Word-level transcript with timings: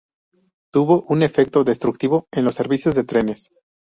Tuvo 0.73 1.03
un 1.09 1.21
efecto 1.21 1.63
destructivo 1.63 2.25
en 2.31 2.43
los 2.43 2.55
servicios 2.55 2.95
de 2.95 3.03
trenes. 3.03 3.51